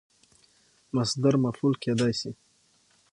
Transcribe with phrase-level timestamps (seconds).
[0.95, 2.31] مصدر مفعول کېدای سي.